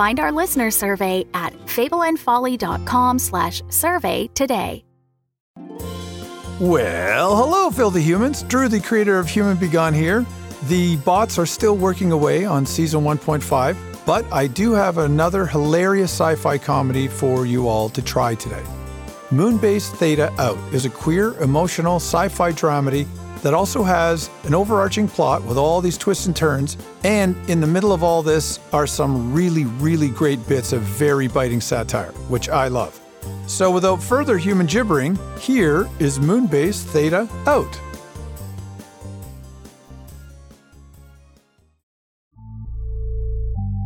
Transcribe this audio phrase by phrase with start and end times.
[0.00, 4.82] Find our listener survey at fableandfolly.com slash survey today.
[6.58, 8.42] Well, hello, filthy humans.
[8.44, 10.24] Drew, the creator of Human Begun here.
[10.68, 16.12] The bots are still working away on season 1.5, but I do have another hilarious
[16.12, 18.64] sci fi comedy for you all to try today.
[19.28, 23.06] Moonbase Theta Out is a queer, emotional sci fi dramedy
[23.42, 26.76] that also has an overarching plot with all these twists and turns.
[27.04, 31.28] And in the middle of all this are some really, really great bits of very
[31.28, 32.98] biting satire, which I love.
[33.46, 37.80] So without further human gibbering, here is Moonbase Theta Out.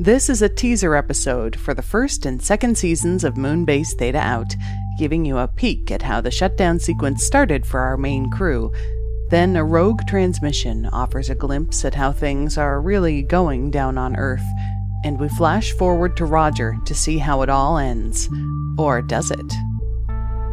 [0.00, 4.55] This is a teaser episode for the first and second seasons of Moonbase Theta Out,
[4.98, 8.70] giving you a peek at how the shutdown sequence started for our main crew.
[9.30, 14.17] Then a rogue transmission offers a glimpse at how things are really going down on
[14.17, 14.44] Earth,
[15.05, 18.28] and we flash forward to Roger to see how it all ends.
[18.78, 19.55] Or does it?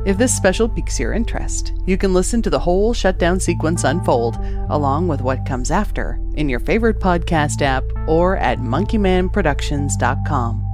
[0.04, 4.38] If this special piques your interest, you can listen to the whole shutdown sequence unfold,
[4.70, 10.71] along with what comes after, in your favorite podcast app or at monkeymanproductions.com.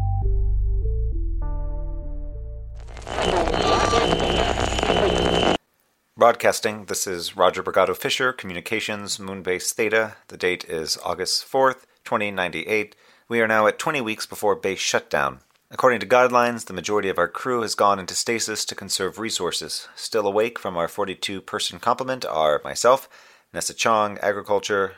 [6.17, 10.15] Broadcasting, this is Roger Brigado Fisher, Communications, Moonbase Theta.
[10.29, 12.95] The date is August 4th, 2098.
[13.29, 15.41] We are now at 20 weeks before base shutdown.
[15.69, 19.87] According to guidelines, the majority of our crew has gone into stasis to conserve resources.
[19.95, 23.07] Still awake from our 42 person complement are myself,
[23.53, 24.95] Nessa Chong, Agriculture.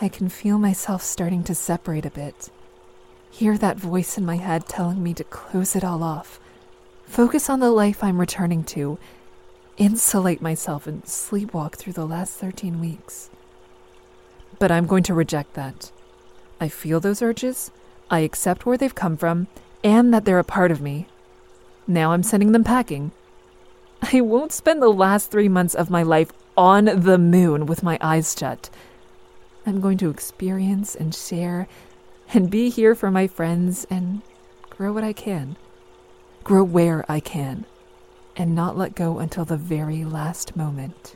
[0.00, 2.50] I can feel myself starting to separate a bit.
[3.30, 6.40] Hear that voice in my head telling me to close it all off.
[7.04, 8.98] Focus on the life I'm returning to.
[9.76, 13.28] Insulate myself and sleepwalk through the last 13 weeks.
[14.60, 15.90] But I'm going to reject that.
[16.60, 17.72] I feel those urges,
[18.08, 19.48] I accept where they've come from,
[19.82, 21.08] and that they're a part of me.
[21.88, 23.10] Now I'm sending them packing.
[24.00, 27.98] I won't spend the last three months of my life on the moon with my
[28.00, 28.70] eyes shut.
[29.66, 31.66] I'm going to experience and share
[32.32, 34.22] and be here for my friends and
[34.70, 35.56] grow what I can.
[36.44, 37.66] Grow where I can.
[38.36, 41.14] And not let go until the very last moment.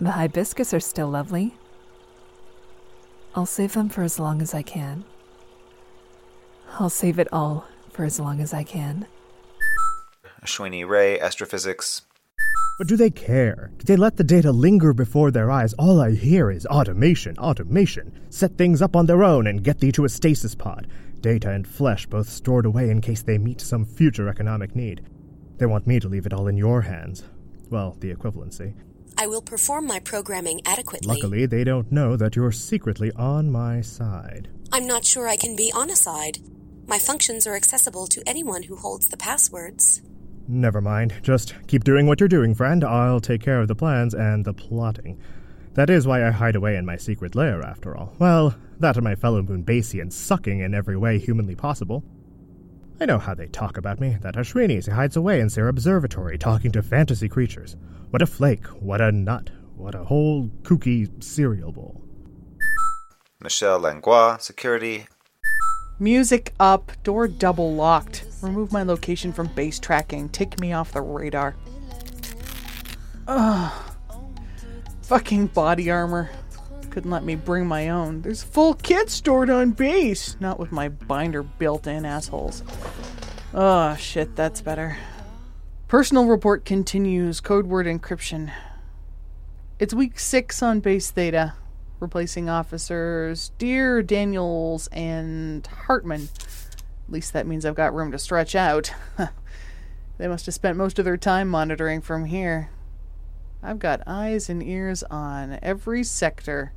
[0.00, 1.56] The hibiscus are still lovely.
[3.34, 5.04] I'll save them for as long as I can.
[6.78, 9.06] I'll save it all for as long as I can.
[10.44, 12.02] Ashwini Ray, Astrophysics.
[12.76, 13.70] But do they care?
[13.78, 15.74] Do they let the data linger before their eyes?
[15.74, 18.12] All I hear is automation, automation.
[18.30, 20.88] Set things up on their own and get thee to a stasis pod.
[21.24, 25.06] Data and flesh both stored away in case they meet some future economic need.
[25.56, 27.24] They want me to leave it all in your hands.
[27.70, 28.74] Well, the equivalency.
[29.16, 31.08] I will perform my programming adequately.
[31.08, 34.50] Luckily, they don't know that you're secretly on my side.
[34.70, 36.40] I'm not sure I can be on a side.
[36.86, 40.02] My functions are accessible to anyone who holds the passwords.
[40.46, 41.14] Never mind.
[41.22, 42.84] Just keep doing what you're doing, friend.
[42.84, 45.18] I'll take care of the plans and the plotting.
[45.74, 48.14] That is why I hide away in my secret lair, after all.
[48.18, 52.04] Well, that and my fellow Moonbasians sucking in every way humanly possible.
[53.00, 56.70] I know how they talk about me, that Ashwini hides away in their observatory talking
[56.72, 57.76] to fantasy creatures.
[58.10, 62.00] What a flake, what a nut, what a whole kooky cereal bowl.
[63.40, 65.06] Michelle Langlois, Security.
[65.98, 68.24] Music up, door double locked.
[68.42, 70.28] Remove my location from base tracking.
[70.28, 71.56] Take me off the radar.
[73.26, 73.93] Ugh.
[75.06, 76.30] Fucking body armor.
[76.88, 78.22] Couldn't let me bring my own.
[78.22, 80.34] There's a full kit stored on base.
[80.40, 82.62] Not with my binder built in, assholes.
[83.52, 84.96] Oh, shit, that's better.
[85.88, 87.42] Personal report continues.
[87.42, 88.50] Code word encryption.
[89.78, 91.52] It's week six on base theta.
[92.00, 96.30] replacing officers Dear, Daniels, and Hartman.
[97.06, 98.90] At least that means I've got room to stretch out.
[100.16, 102.70] they must have spent most of their time monitoring from here.
[103.64, 106.74] I've got eyes and ears on every sector.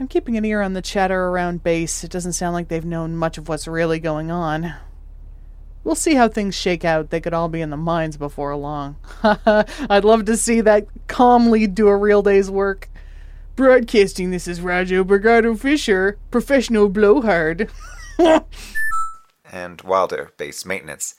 [0.00, 2.02] I'm keeping an ear on the chatter around base.
[2.02, 4.74] It doesn't sound like they've known much of what's really going on.
[5.84, 7.10] We'll see how things shake out.
[7.10, 8.96] They could all be in the mines before long.
[9.22, 12.88] I'd love to see that calm lead do a real day's work.
[13.54, 17.70] Broadcasting this is Roger Brigado Fisher, professional blowhard.
[19.52, 21.14] and Wilder, base maintenance.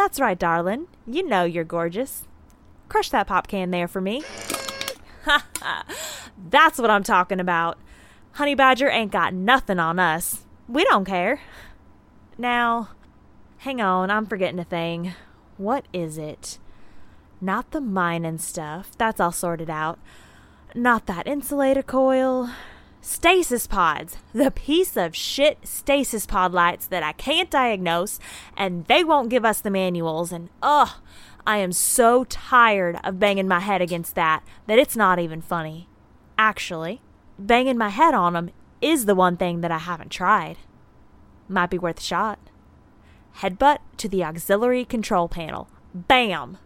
[0.00, 0.86] That's right, darling.
[1.06, 2.26] You know you're gorgeous.
[2.88, 4.22] Crush that pop can there for me.
[5.26, 5.84] Ha ha!
[6.48, 7.76] That's what I'm talking about.
[8.32, 10.46] Honey Badger ain't got nothing on us.
[10.66, 11.42] We don't care.
[12.38, 12.88] Now,
[13.58, 15.12] hang on, I'm forgetting a thing.
[15.58, 16.56] What is it?
[17.38, 18.92] Not the mining stuff.
[18.96, 19.98] That's all sorted out.
[20.74, 22.48] Not that insulator coil.
[23.02, 24.18] Stasis pods.
[24.34, 28.18] The piece of shit stasis pod lights that I can't diagnose,
[28.56, 30.90] and they won't give us the manuals, and ugh,
[31.46, 35.88] I am so tired of banging my head against that that it's not even funny.
[36.36, 37.00] Actually,
[37.38, 38.50] banging my head on them
[38.82, 40.58] is the one thing that I haven't tried.
[41.48, 42.38] Might be worth a shot.
[43.38, 45.68] Headbutt to the auxiliary control panel.
[45.94, 46.58] Bam!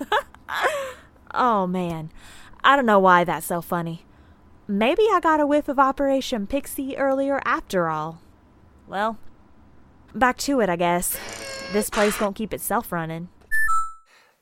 [1.34, 2.10] oh man,
[2.64, 4.06] I don't know why that's so funny.
[4.68, 8.20] Maybe I got a whiff of Operation Pixie earlier after all.
[8.88, 9.16] Well,
[10.12, 11.16] back to it, I guess.
[11.72, 13.28] This place won't keep itself running.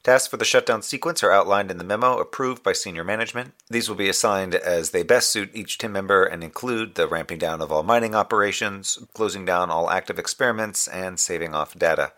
[0.03, 3.53] Tasks for the shutdown sequence are outlined in the memo approved by senior management.
[3.69, 7.38] These will be assigned as they best suit each team member and include the ramping
[7.38, 12.12] down of all mining operations, closing down all active experiments, and saving off data.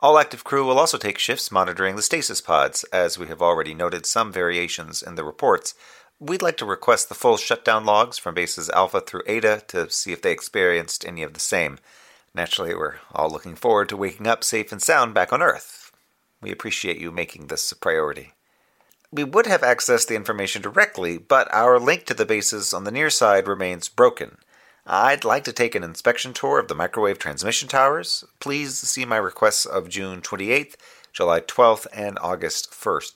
[0.00, 3.74] All active crew will also take shifts monitoring the stasis pods, as we have already
[3.74, 5.74] noted some variations in the reports.
[6.22, 10.12] We'd like to request the full shutdown logs from bases Alpha through Eta to see
[10.12, 11.78] if they experienced any of the same.
[12.34, 15.90] Naturally, we're all looking forward to waking up safe and sound back on Earth.
[16.42, 18.34] We appreciate you making this a priority.
[19.10, 22.92] We would have accessed the information directly, but our link to the bases on the
[22.92, 24.36] near side remains broken.
[24.86, 28.24] I'd like to take an inspection tour of the microwave transmission towers.
[28.40, 30.74] Please see my requests of June 28th,
[31.14, 33.14] July 12th, and August 1st.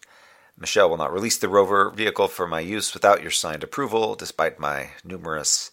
[0.58, 4.58] Michelle will not release the rover vehicle for my use without your signed approval, despite
[4.58, 5.70] my numerous,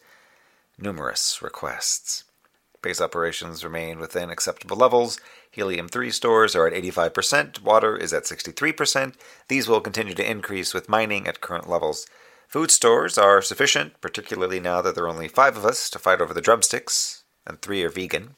[0.78, 2.24] numerous requests.
[2.82, 5.20] Base operations remain within acceptable levels,
[5.52, 9.16] Helium 3 stores are at 85%, water is at 63%.
[9.50, 12.08] These will continue to increase with mining at current levels.
[12.48, 16.22] Food stores are sufficient, particularly now that there are only five of us to fight
[16.22, 18.36] over the drumsticks, and three are vegan.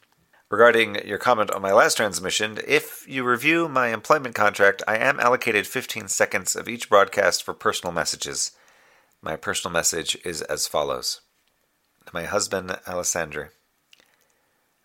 [0.53, 5.19] Regarding your comment on my last transmission, if you review my employment contract, I am
[5.19, 8.51] allocated 15 seconds of each broadcast for personal messages.
[9.19, 11.21] My personal message is as follows
[12.05, 13.49] To my husband, Alessandra,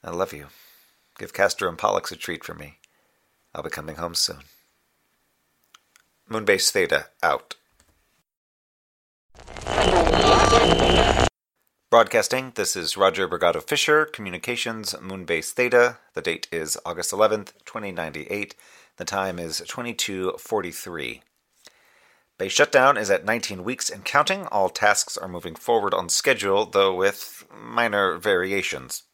[0.03, 0.47] I love you.
[1.19, 2.79] Give Castor and Pollux a treat for me.
[3.55, 4.45] I'll be coming home soon.
[6.31, 7.57] Moonbase Theta out.
[11.91, 15.97] Broadcasting, this is Roger Brigado Fisher, Communications, Moonbase Theta.
[16.13, 18.55] The date is August 11th, 2098.
[18.99, 21.23] The time is 2243.
[22.37, 24.45] Base shutdown is at 19 weeks and counting.
[24.49, 29.05] All tasks are moving forward on schedule, though with minor variations.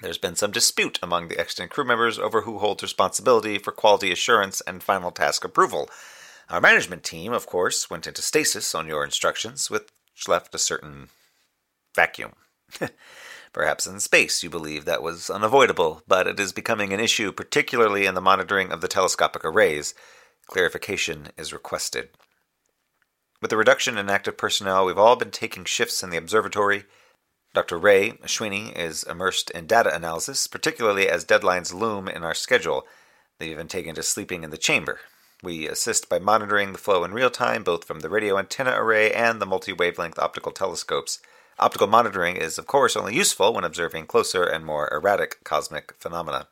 [0.00, 4.10] There's been some dispute among the extant crew members over who holds responsibility for quality
[4.10, 5.88] assurance and final task approval.
[6.50, 9.86] Our management team, of course, went into stasis on your instructions, which
[10.26, 11.08] left a certain
[11.94, 12.32] vacuum.
[13.52, 18.06] Perhaps in space you believe that was unavoidable, but it is becoming an issue, particularly
[18.06, 19.94] in the monitoring of the telescopic arrays.
[20.46, 22.10] Clarification is requested.
[23.40, 26.84] With the reduction in active personnel, we've all been taking shifts in the observatory
[27.54, 27.76] Dr.
[27.76, 32.86] Ray Ashwini is immersed in data analysis, particularly as deadlines loom in our schedule.
[33.38, 35.00] They've even taken to sleeping in the chamber.
[35.42, 39.12] We assist by monitoring the flow in real time, both from the radio antenna array
[39.12, 41.18] and the multi wavelength optical telescopes.
[41.58, 46.48] Optical monitoring is, of course, only useful when observing closer and more erratic cosmic phenomena.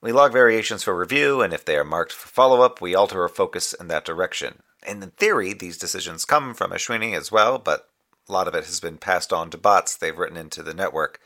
[0.00, 3.22] We log variations for review, and if they are marked for follow up, we alter
[3.22, 4.62] our focus in that direction.
[4.84, 7.88] And in theory, these decisions come from Ashwini as well, but
[8.28, 11.20] a lot of it has been passed on to bots they've written into the network.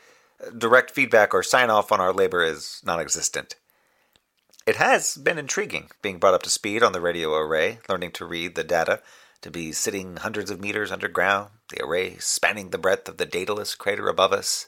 [0.55, 3.55] Direct feedback or sign off on our labor is non existent.
[4.67, 8.25] It has been intriguing being brought up to speed on the radio array, learning to
[8.25, 9.01] read the data,
[9.41, 13.75] to be sitting hundreds of meters underground, the array spanning the breadth of the Daedalus
[13.75, 14.67] crater above us.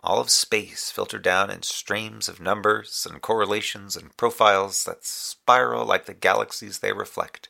[0.00, 5.84] All of space filtered down in streams of numbers and correlations and profiles that spiral
[5.84, 7.48] like the galaxies they reflect.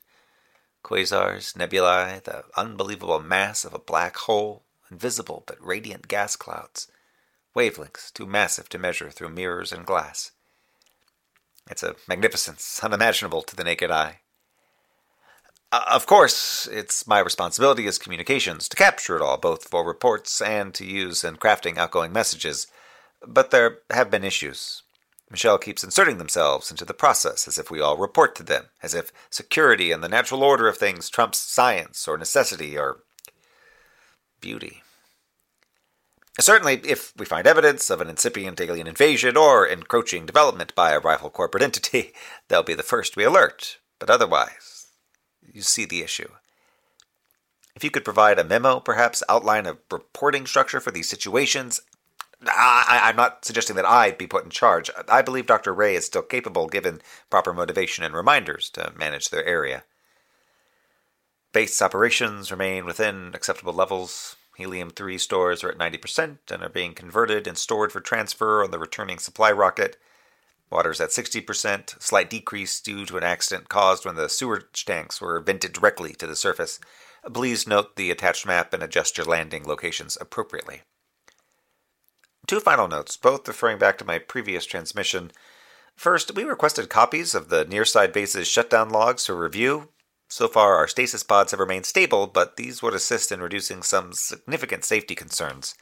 [0.85, 6.89] Quasars, nebulae, the unbelievable mass of a black hole, invisible but radiant gas clouds,
[7.55, 10.33] wavelengths too massive to measure through mirrors and glass.
[11.71, 14.22] It's a magnificence unimaginable to the naked eye.
[15.73, 20.43] Uh, of course, it's my responsibility as communications to capture it all, both for reports
[20.43, 22.67] and to use in crafting outgoing messages.
[23.27, 24.83] But there have been issues.
[25.31, 28.93] Michelle keeps inserting themselves into the process as if we all report to them, as
[28.93, 32.99] if security and the natural order of things trumps science or necessity or
[34.43, 34.83] beauty.
[36.39, 41.01] Certainly, if we find evidence of an incipient alien invasion or encroaching development by a
[41.01, 42.13] rival corporate entity,
[42.49, 43.79] they'll be the first we alert.
[43.99, 44.72] But otherwise,
[45.53, 46.29] you see the issue.
[47.75, 51.81] If you could provide a memo, perhaps outline a reporting structure for these situations,
[52.47, 54.91] I, am not suggesting that I be put in charge.
[55.09, 55.73] I believe Dr.
[55.73, 59.85] Ray is still capable, given proper motivation and reminders, to manage their area.
[61.53, 64.37] Base operations remain within acceptable levels.
[64.57, 68.71] Helium 3 stores are at 90% and are being converted and stored for transfer on
[68.71, 69.97] the returning supply rocket.
[70.73, 75.39] Water's at 60%, slight decrease due to an accident caused when the sewage tanks were
[75.41, 76.81] vented directly to the surface.
[77.33, 80.81] Please note the attached map and adjust your landing locations appropriately.
[82.47, 85.31] Two final notes, both referring back to my previous transmission.
[85.95, 89.91] First, we requested copies of the Nearside base's shutdown logs for review.
[90.29, 94.13] So far, our stasis pods have remained stable, but these would assist in reducing some
[94.15, 95.75] significant safety concerns.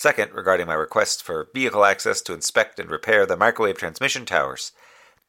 [0.00, 4.72] Second, regarding my request for vehicle access to inspect and repair the microwave transmission towers,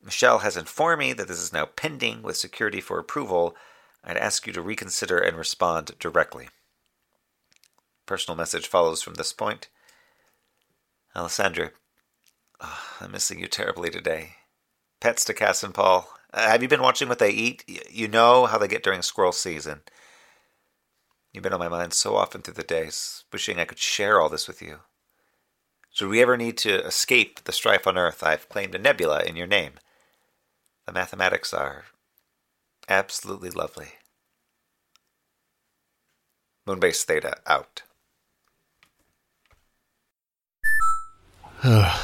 [0.02, 3.54] Michelle has informed me that this is now pending with security for approval.
[4.02, 6.48] I'd ask you to reconsider and respond directly.
[8.06, 9.68] Personal message follows from this point.
[11.14, 11.72] Alessandra,
[12.62, 14.36] oh, I'm missing you terribly today.
[15.02, 16.08] Pets to Cass and Paul.
[16.34, 17.66] Uh, have you been watching what they eat?
[17.92, 19.82] You know how they get during squirrel season.
[21.34, 24.28] You've been on my mind so often through the days, wishing I could share all
[24.28, 24.80] this with you.
[25.94, 29.36] Should we ever need to escape the strife on Earth, I've claimed a nebula in
[29.36, 29.74] your name.
[30.86, 31.86] The mathematics are
[32.90, 33.94] absolutely lovely.
[36.68, 37.84] Moonbase Theta out.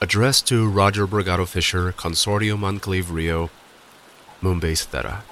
[0.00, 3.50] Address to Roger Brigado Fisher, Consortium Enclave Rio,
[4.42, 5.22] Moonbase Theta.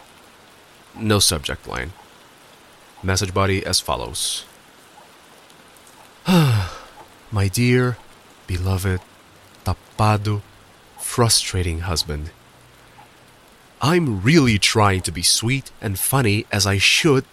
[0.97, 1.93] No subject line.
[3.05, 4.45] Message body as follows
[6.27, 7.99] My dear,
[8.47, 9.01] beloved,
[9.65, 10.43] tapado,
[10.99, 12.31] frustrating husband.
[13.83, 17.25] I'm really trying to be sweet and funny as I should,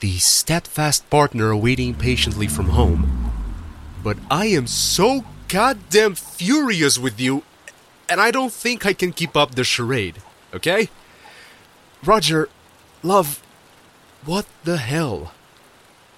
[0.00, 3.30] the steadfast partner waiting patiently from home
[4.02, 7.42] but I am so goddamn furious with you,
[8.08, 10.22] and I don't think I can keep up the charade,
[10.54, 10.88] okay?
[12.04, 12.48] Roger,
[13.02, 13.42] love,
[14.24, 15.32] what the hell?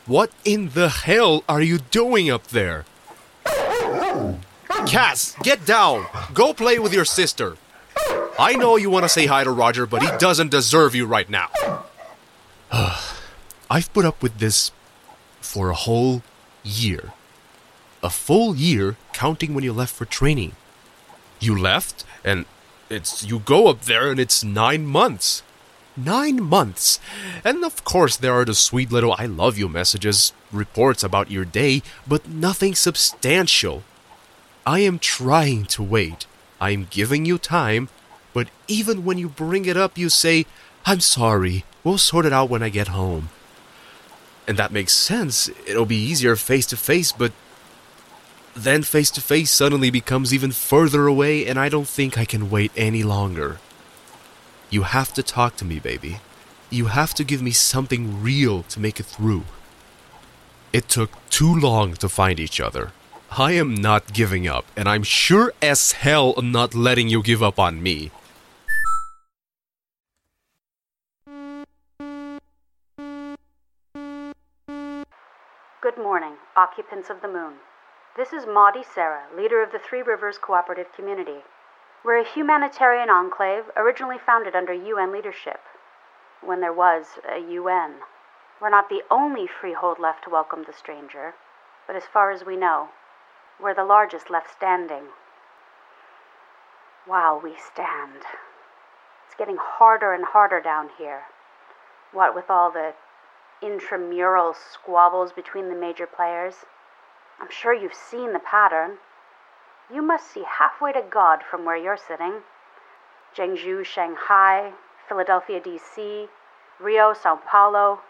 [0.07, 2.85] What in the hell are you doing up there?
[4.87, 6.07] Cass, get down!
[6.35, 7.57] Go play with your sister!
[8.39, 11.29] I know you want to say hi to Roger, but he doesn't deserve you right
[11.31, 11.51] now.
[13.71, 14.73] I've put up with this
[15.41, 16.23] for a whole
[16.65, 17.13] year.
[18.03, 20.57] A full year counting when you left for training.
[21.39, 22.47] You left, and
[22.91, 25.43] it's you go up there and it's nine months.
[25.97, 26.99] Nine months.
[27.45, 31.45] And of course, there are the sweet little I love you messages, reports about your
[31.45, 33.83] day, but nothing substantial.
[34.65, 36.27] I am trying to wait.
[36.61, 37.89] I am giving you time,
[38.33, 40.47] but even when you bring it up, you say,
[40.87, 43.29] I'm sorry, we'll sort it out when I get home.
[44.49, 45.51] And that makes sense.
[45.67, 47.33] It'll be easier face to face, but
[48.55, 52.51] then face to face suddenly becomes even further away, and I don't think I can
[52.51, 53.59] wait any longer.
[54.73, 56.21] You have to talk to me, baby.
[56.71, 59.45] You have to give me something real to make it through.
[60.73, 62.93] It took too long to find each other.
[63.37, 67.59] I am not giving up, and I'm sure as hell not letting you give up
[67.59, 68.13] on me.
[75.83, 77.57] Good morning, occupants of the moon.
[78.17, 81.43] This is Maudie Sarah, leader of the Three Rivers Cooperative Community.
[82.05, 85.61] We're a humanitarian enclave originally founded under UN leadership,
[86.41, 87.95] when there was a UN.
[88.61, 91.35] We're not the only freehold left to welcome the stranger,
[91.87, 92.89] but as far as we know,
[93.61, 95.05] we're the largest left standing.
[97.07, 98.23] While we stand.
[99.27, 101.23] It's getting harder and harder down here.
[102.11, 102.95] What with all the
[103.63, 106.67] intramural squabbles between the major players?
[107.41, 108.99] I'm sure you've seen the pattern.
[109.91, 112.43] You must see halfway to God from where you're sitting.
[113.35, 114.73] Zhengzhou, Shanghai,
[115.09, 116.29] Philadelphia, D.C.,
[116.79, 118.01] Rio, Sao Paulo.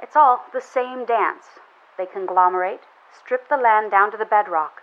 [0.00, 1.60] It's all the same dance.
[1.96, 2.82] They conglomerate,
[3.12, 4.82] strip the land down to the bedrock,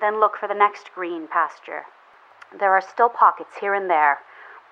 [0.00, 1.84] then look for the next green pasture.
[2.56, 4.20] There are still pockets here and there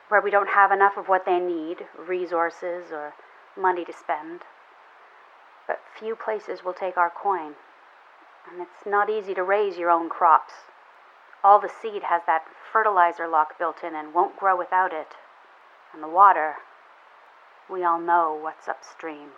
[0.09, 3.15] where we don't have enough of what they need resources or
[3.57, 4.43] money to spend.
[5.67, 7.55] But few places will take our coin,
[8.51, 10.53] and it's not easy to raise your own crops.
[11.45, 15.09] All the seed has that fertilizer lock built in and won't grow without it.
[15.93, 16.55] And the water,
[17.71, 19.29] we all know what's upstream.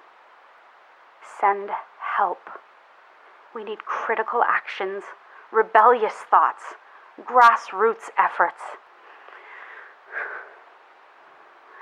[1.41, 1.71] Send
[2.17, 2.49] help.
[3.53, 5.03] We need critical actions,
[5.51, 6.75] rebellious thoughts,
[7.21, 8.63] grassroots efforts.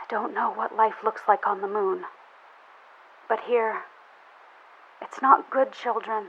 [0.00, 2.04] I don't know what life looks like on the moon,
[3.28, 3.82] but here,
[5.02, 6.28] it's not good, children.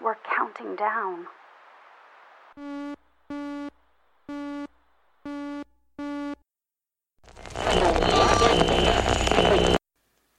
[0.00, 1.26] We're counting down.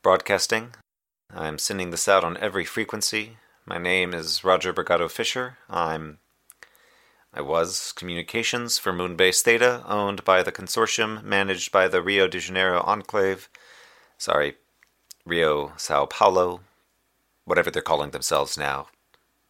[0.01, 0.73] Broadcasting.
[1.29, 3.37] I'm sending this out on every frequency.
[3.65, 5.57] My name is Roger Brigado Fisher.
[5.69, 6.17] I'm
[7.31, 12.39] I was communications for Moonbase Theta, owned by the consortium managed by the Rio de
[12.39, 13.49] Janeiro Enclave.
[14.17, 14.55] Sorry,
[15.25, 16.61] Rio Sao Paulo,
[17.45, 18.87] whatever they're calling themselves now.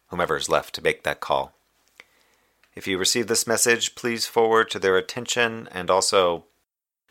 [0.08, 1.54] Whomever is left to make that call.
[2.74, 6.44] If you receive this message, please forward to their attention and also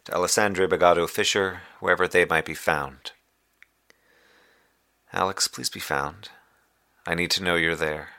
[0.06, 3.12] to Alessandra Brigado Fisher, wherever they might be found.
[5.12, 6.30] Alex, please be found.
[7.06, 8.10] I need to know you're there.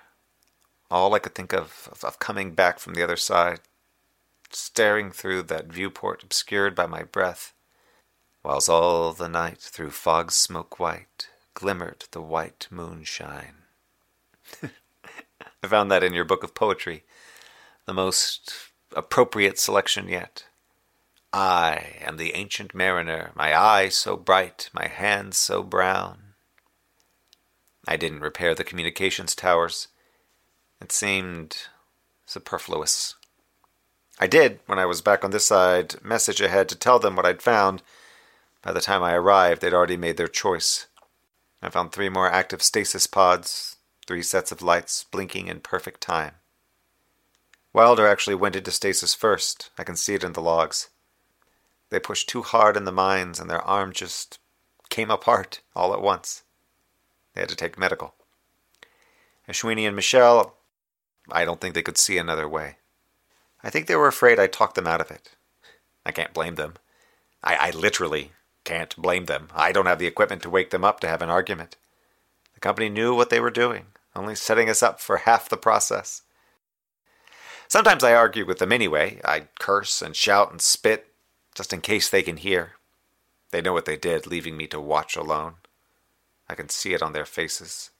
[0.90, 3.60] All I could think of, of, of coming back from the other side,
[4.50, 7.54] staring through that viewport obscured by my breath,
[8.42, 13.54] whilst all the night through fog smoke white glimmered the white moonshine.
[14.62, 17.04] I found that in your book of poetry,
[17.90, 18.52] the most
[18.94, 20.44] appropriate selection yet.
[21.32, 26.34] I am the ancient mariner, my eye so bright, my hands so brown.
[27.88, 29.88] I didn't repair the communications towers.
[30.80, 31.62] It seemed
[32.26, 33.16] superfluous.
[34.20, 37.26] I did, when I was back on this side, message ahead to tell them what
[37.26, 37.82] I'd found.
[38.62, 40.86] By the time I arrived, they'd already made their choice.
[41.60, 46.34] I found three more active stasis pods, three sets of lights blinking in perfect time.
[47.72, 49.70] Wilder actually went into stasis first.
[49.78, 50.90] I can see it in the logs.
[51.90, 54.38] They pushed too hard in the mines, and their arm just
[54.88, 56.42] came apart all at once.
[57.34, 58.14] They had to take medical.
[59.48, 60.56] Ashwini and Michelle,
[61.30, 62.76] I don't think they could see another way.
[63.62, 65.30] I think they were afraid I'd talk them out of it.
[66.04, 66.74] I can't blame them.
[67.42, 68.32] I, I literally
[68.64, 69.48] can't blame them.
[69.54, 71.76] I don't have the equipment to wake them up to have an argument.
[72.54, 76.22] The company knew what they were doing, only setting us up for half the process.
[77.70, 79.20] Sometimes I argue with them anyway.
[79.24, 81.06] I curse and shout and spit,
[81.54, 82.72] just in case they can hear.
[83.52, 85.54] They know what they did, leaving me to watch alone.
[86.48, 87.90] I can see it on their faces.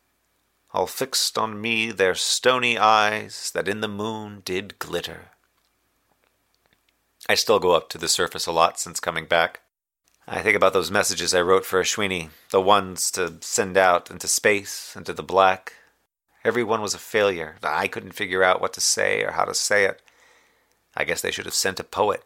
[0.75, 5.31] All fixed on me their stony eyes that in the moon did glitter.
[7.29, 9.61] I still go up to the surface a lot since coming back.
[10.27, 14.27] I think about those messages I wrote for Ashwini, the ones to send out into
[14.27, 15.75] space, into the black.
[16.45, 17.57] Every one was a failure.
[17.63, 20.01] I couldn't figure out what to say or how to say it.
[20.97, 22.23] I guess they should have sent a poet.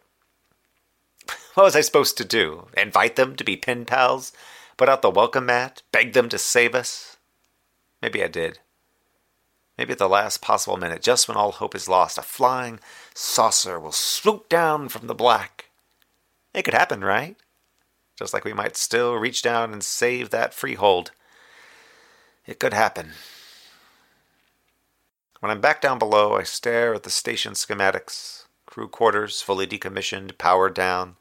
[1.55, 2.66] What was I supposed to do?
[2.77, 4.33] Invite them to be pen pals?
[4.77, 5.83] Put out the welcome mat?
[5.92, 7.16] Beg them to save us?
[8.03, 8.59] Maybe I did.
[9.79, 12.81] Maybe at the last possible minute, just when all hope is lost, a flying
[13.14, 15.66] saucer will swoop down from the black.
[16.53, 17.37] It could happen, right?
[18.16, 21.11] Just like we might still reach down and save that freehold.
[22.46, 23.12] It could happen.
[25.44, 30.38] When I'm back down below, I stare at the station schematics crew quarters fully decommissioned,
[30.38, 31.16] powered down,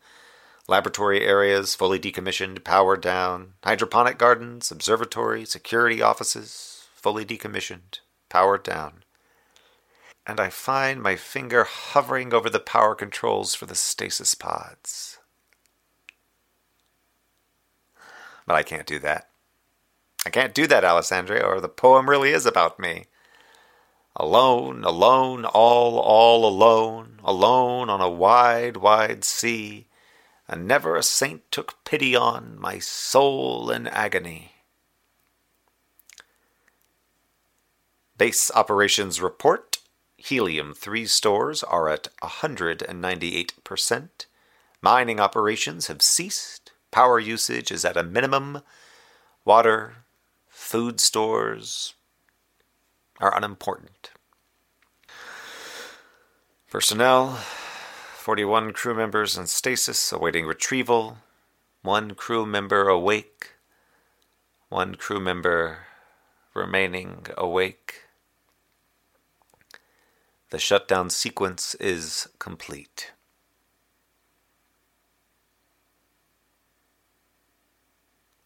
[0.66, 9.04] laboratory areas fully decommissioned, powered down, hydroponic gardens, observatory, security offices fully decommissioned, powered down.
[10.26, 15.20] And I find my finger hovering over the power controls for the stasis pods.
[18.48, 19.32] But I can't do that.
[20.26, 23.08] I can't do that, Alessandria, or the poem really is about me.
[24.16, 29.88] Alone, alone, all, all alone, alone on a wide, wide sea,
[30.48, 34.52] and never a saint took pity on my soul in agony.
[38.18, 39.80] Base operations report
[40.24, 44.10] helium 3 stores are at 198%.
[44.82, 46.72] Mining operations have ceased.
[46.92, 48.62] Power usage is at a minimum.
[49.44, 50.06] Water,
[50.48, 51.96] food stores,
[53.24, 54.12] are unimportant.
[56.70, 57.36] Personnel
[58.18, 61.20] 41 crew members in stasis awaiting retrieval.
[61.82, 63.52] one crew member awake,
[64.68, 65.86] one crew member
[66.54, 68.04] remaining awake.
[70.50, 73.14] The shutdown sequence is complete.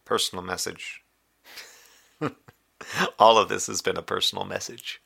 [0.05, 1.01] Personal message.
[3.19, 5.02] All of this has been a personal message.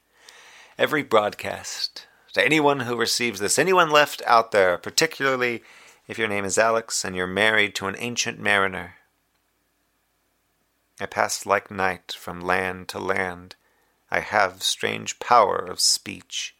[0.77, 5.63] Every broadcast, to anyone who receives this, anyone left out there, particularly
[6.07, 8.95] if your name is Alex and you're married to an ancient mariner.
[10.99, 13.55] I pass like night from land to land.
[14.09, 16.55] I have strange power of speech.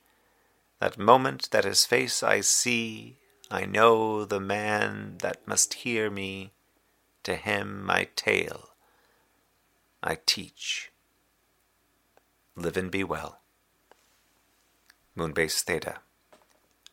[0.80, 3.18] That moment that his face I see,
[3.52, 6.54] I know the man that must hear me.
[7.24, 8.70] To him my tale
[10.02, 10.91] I teach.
[12.56, 13.40] Live and be well.
[15.18, 16.00] Moonbase Theta.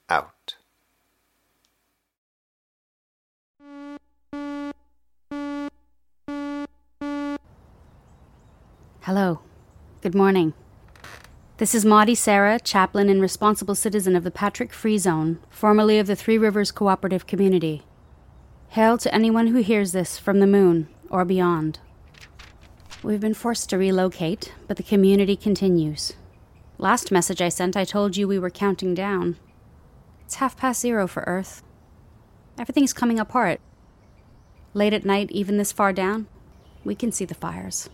[0.09, 0.57] Out.
[9.01, 9.40] Hello.
[10.01, 10.55] Good morning.
[11.57, 16.07] This is Maudie Sarah, chaplain and responsible citizen of the Patrick Free Zone, formerly of
[16.07, 17.83] the Three Rivers Cooperative Community.
[18.68, 21.81] Hail to anyone who hears this from the moon or beyond.
[23.01, 26.15] We've been forced to relocate, but the community continues.
[26.79, 29.37] Last message I sent, I told you we were counting down.
[30.25, 31.63] It's half past zero for Earth.
[32.59, 33.61] Everything's coming apart.
[34.75, 36.27] Late at night, even this far down,
[36.83, 37.89] we can see the fires.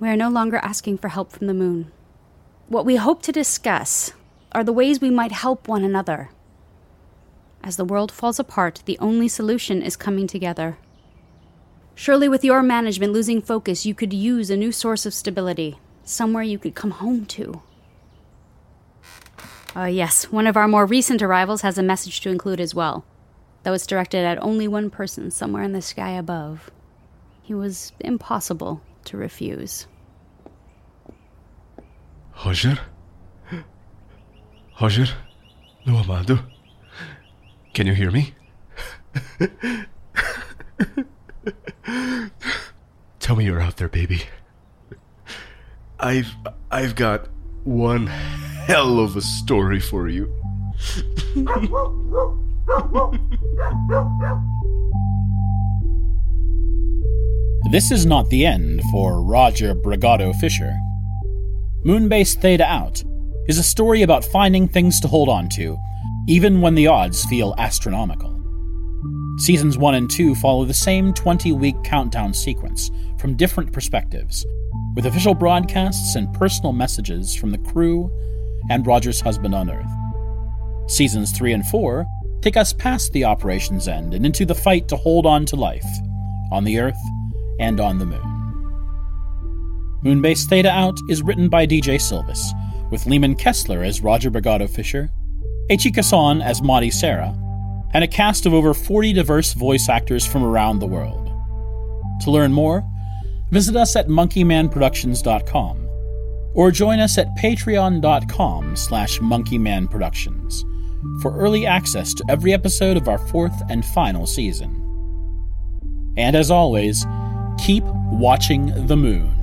[0.00, 1.92] We are no longer asking for help from the moon.
[2.66, 4.12] What we hope to discuss
[4.50, 6.30] are the ways we might help one another.
[7.62, 10.76] As the world falls apart, the only solution is coming together.
[11.94, 16.42] Surely, with your management losing focus, you could use a new source of stability, somewhere
[16.42, 17.62] you could come home to.
[19.74, 23.04] Uh, yes, one of our more recent arrivals has a message to include as well,
[23.62, 26.70] though it's directed at only one person somewhere in the sky above.
[27.42, 29.86] He was impossible to refuse.
[32.44, 32.78] Roger?
[34.80, 35.06] Roger?
[35.86, 36.40] No amado?
[37.74, 38.34] Can you hear me?
[43.20, 44.22] Tell me you're out there, baby.
[45.98, 46.34] I've
[46.70, 47.28] I've got
[47.64, 50.32] one hell of a story for you.
[57.70, 60.76] This is not the end for Roger Brigado Fisher.
[61.86, 63.02] Moonbase Theta Out
[63.48, 65.76] is a story about finding things to hold on to,
[66.28, 68.41] even when the odds feel astronomical.
[69.42, 74.46] Seasons 1 and 2 follow the same 20 week countdown sequence from different perspectives,
[74.94, 78.08] with official broadcasts and personal messages from the crew
[78.70, 79.90] and Roger's husband on Earth.
[80.88, 82.06] Seasons 3 and 4
[82.40, 85.90] take us past the operation's end and into the fight to hold on to life
[86.52, 87.02] on the Earth
[87.58, 88.22] and on the Moon.
[90.04, 92.52] Moonbase Theta Out is written by DJ Silvis,
[92.92, 95.10] with Leeman Kessler as Roger Brigado Fisher,
[95.68, 97.36] Echi Kasson as Maudie Sarah,
[97.94, 101.30] and a cast of over 40 diverse voice actors from around the world.
[102.22, 102.84] To learn more,
[103.50, 105.88] visit us at monkeymanproductions.com
[106.54, 110.62] or join us at patreon.com slash monkeymanproductions
[111.20, 114.78] for early access to every episode of our fourth and final season.
[116.16, 117.04] And as always,
[117.58, 119.41] keep watching the moon.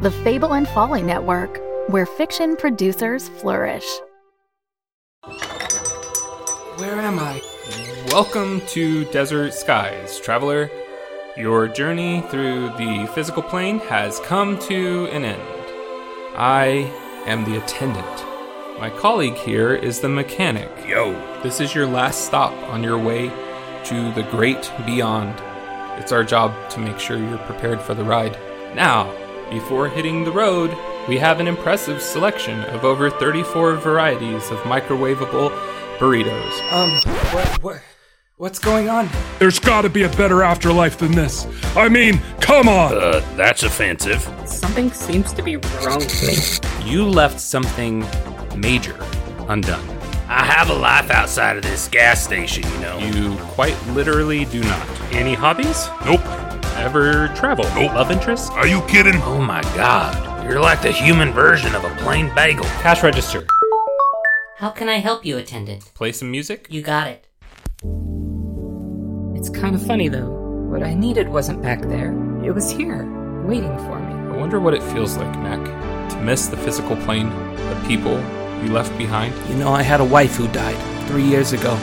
[0.00, 3.84] The Fable and Folly Network, where fiction producers flourish.
[6.76, 7.42] Where am I?
[8.06, 10.70] Welcome to Desert Skies, traveler.
[11.36, 15.42] Your journey through the physical plane has come to an end.
[16.36, 16.88] I
[17.26, 18.06] am the attendant.
[18.78, 20.70] My colleague here is the mechanic.
[20.86, 21.10] Yo.
[21.42, 23.30] This is your last stop on your way
[23.86, 25.34] to the great beyond.
[26.00, 28.38] It's our job to make sure you're prepared for the ride.
[28.76, 29.12] Now,
[29.50, 30.76] before hitting the road,
[31.08, 35.50] we have an impressive selection of over 34 varieties of microwavable
[35.98, 36.72] burritos.
[36.72, 36.90] Um,
[37.32, 37.82] what, what,
[38.36, 39.08] what's going on?
[39.38, 41.46] There's gotta be a better afterlife than this.
[41.76, 42.94] I mean, come on!
[42.94, 44.22] Uh, that's offensive.
[44.46, 46.90] Something seems to be wrong with me.
[46.90, 48.06] You left something
[48.56, 48.98] major
[49.48, 49.98] undone.
[50.30, 52.98] I have a life outside of this gas station, you know.
[52.98, 54.86] You quite literally do not.
[55.12, 55.88] Any hobbies?
[56.04, 56.20] Nope.
[56.78, 57.64] Ever travel?
[57.74, 57.92] Nope.
[57.92, 58.52] Love interest?
[58.52, 59.20] Are you kidding?
[59.22, 60.44] Oh my god.
[60.48, 62.64] You're like the human version of a plain bagel.
[62.80, 63.44] Cash register.
[64.56, 65.92] How can I help you, attendant?
[65.94, 66.68] Play some music?
[66.70, 67.26] You got it.
[69.36, 70.30] It's kind of funny though.
[70.70, 72.12] What I needed wasn't back there.
[72.44, 73.04] It was here,
[73.44, 74.14] waiting for me.
[74.32, 75.62] I wonder what it feels like, Mac,
[76.10, 78.18] to miss the physical plane, the people
[78.62, 79.34] you left behind.
[79.50, 80.76] You know, I had a wife who died
[81.08, 81.76] three years ago.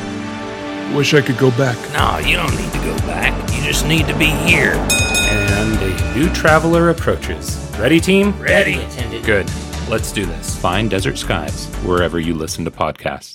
[0.93, 1.77] Wish I could go back.
[1.93, 3.33] No, you don't need to go back.
[3.51, 4.73] You just need to be here.
[4.75, 7.57] And a new traveler approaches.
[7.77, 8.31] Ready, team?
[8.39, 8.75] Ready.
[8.75, 9.25] Attendant.
[9.25, 9.49] Good.
[9.89, 10.55] Let's do this.
[10.57, 13.33] Find Desert Skies wherever you listen to podcasts.